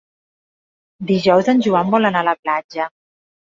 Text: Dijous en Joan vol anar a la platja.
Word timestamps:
Dijous 1.11 1.53
en 1.55 1.63
Joan 1.67 1.93
vol 1.99 2.11
anar 2.13 2.25
a 2.27 2.29
la 2.31 2.37
platja. 2.43 2.91